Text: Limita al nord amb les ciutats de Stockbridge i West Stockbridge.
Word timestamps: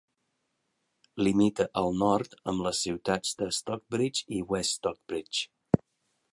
Limita 1.27 1.67
al 1.81 1.91
nord 2.05 2.33
amb 2.53 2.65
les 2.69 2.81
ciutats 2.87 3.37
de 3.43 3.51
Stockbridge 3.61 4.37
i 4.39 4.43
West 4.55 4.77
Stockbridge. 4.81 5.83